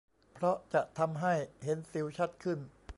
[0.33, 2.59] เพราะจะทำให้เห็นสิวชัดขึ้น